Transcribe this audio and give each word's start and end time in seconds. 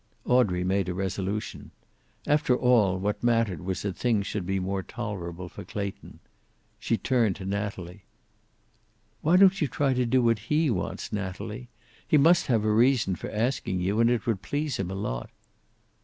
Audrey 0.25 0.63
made 0.63 0.89
a 0.89 0.95
resolution. 0.95 1.69
After 2.25 2.57
all, 2.57 2.97
what 2.97 3.21
mattered 3.21 3.61
was 3.61 3.83
that 3.83 3.95
things 3.95 4.25
should 4.25 4.47
be 4.47 4.59
more 4.59 4.81
tolerable 4.81 5.47
for 5.47 5.63
Clayton. 5.63 6.17
She 6.79 6.97
turned 6.97 7.35
to 7.35 7.45
Natalie. 7.45 8.05
"Why 9.21 9.37
don't 9.37 9.61
you 9.61 9.67
try 9.67 9.93
to 9.93 10.07
do 10.07 10.23
what 10.23 10.39
he 10.49 10.71
wants, 10.71 11.13
Natalie? 11.13 11.69
He 12.07 12.17
must 12.17 12.47
have 12.47 12.63
a 12.65 12.73
reason 12.73 13.15
for 13.15 13.29
asking 13.29 13.79
you. 13.81 13.99
And 13.99 14.09
it 14.09 14.25
would 14.25 14.41
please 14.41 14.77
him 14.77 14.89
a 14.89 14.95
lot." 14.95 15.29